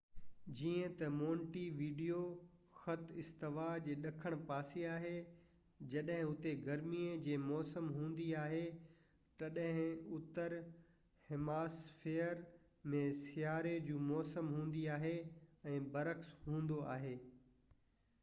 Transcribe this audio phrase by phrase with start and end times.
[0.59, 2.21] جيئن تہ Montevideo
[2.81, 5.11] خط استوا جي ڏکڻ پاسي آهي
[5.91, 12.43] جڏهن اتي گرمي جي موسم هوندي آهي تڏهن اتر هيمسفئير
[12.97, 15.15] ۾ سياروي جي موسم هوندي آهي
[15.77, 17.17] ۽ برعڪس هوندو آهي